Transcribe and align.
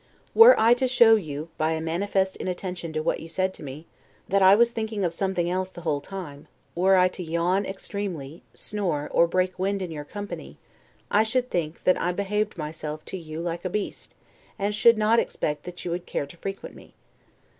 Were 0.33 0.59
I 0.59 0.73
to 0.73 0.87
show 0.87 1.15
you, 1.15 1.49
by 1.59 1.73
a 1.73 1.79
manifest 1.79 2.35
inattention 2.37 2.91
to 2.93 3.03
what 3.03 3.19
you 3.19 3.29
said 3.29 3.53
to 3.53 3.63
me, 3.63 3.85
that 4.27 4.41
I 4.41 4.55
was 4.55 4.71
thinking 4.71 5.05
of 5.05 5.13
something 5.13 5.47
else 5.47 5.69
the 5.69 5.81
whole 5.81 6.01
time; 6.01 6.47
were 6.73 6.95
I 6.95 7.07
to 7.09 7.21
yawn 7.23 7.67
extremely, 7.67 8.41
snore, 8.55 9.09
or 9.11 9.27
break 9.27 9.59
wind 9.59 9.79
in 9.79 9.91
your 9.91 10.03
company, 10.03 10.57
I 11.11 11.21
should 11.21 11.51
think 11.51 11.83
that 11.83 12.01
I 12.01 12.13
behaved 12.13 12.57
myself 12.57 13.05
to 13.05 13.17
you 13.19 13.41
like 13.41 13.63
a 13.63 13.69
beast, 13.69 14.15
and 14.57 14.73
should 14.73 14.97
not 14.97 15.19
expect 15.19 15.65
that 15.65 15.85
you 15.85 15.91
would 15.91 16.07
care 16.07 16.25
to 16.25 16.37
frequent 16.37 16.73
me. 16.73 16.95